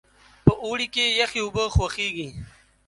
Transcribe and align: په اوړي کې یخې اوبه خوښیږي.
په 0.45 0.53
اوړي 0.63 0.87
کې 0.93 1.05
یخې 1.19 1.39
اوبه 1.43 1.63
خوښیږي. 1.75 2.29